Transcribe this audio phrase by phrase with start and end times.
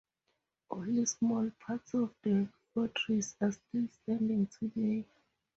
[0.71, 5.05] Only small parts of the fortress are still standing today.